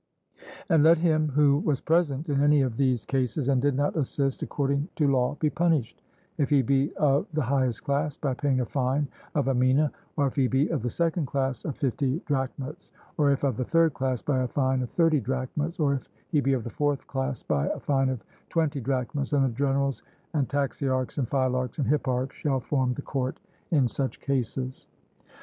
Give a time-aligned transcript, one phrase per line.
[0.67, 4.41] And let him who was present in any of these cases and did not assist
[4.41, 6.01] according to law be punished,
[6.39, 10.25] if he be of the highest class, by paying a fine of a mina; or
[10.25, 13.93] if he be of the second class, of fifty drachmas; or if of the third
[13.93, 17.43] class, by a fine of thirty drachmas; or if he be of the fourth class,
[17.43, 20.01] by a fine of twenty drachmas; and the generals
[20.33, 23.39] and taxiarchs and phylarchs and hipparchs shall form the court
[23.69, 24.87] in such cases.